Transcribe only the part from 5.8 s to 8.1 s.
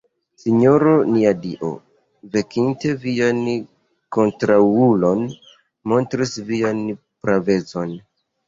montris vian pravecon.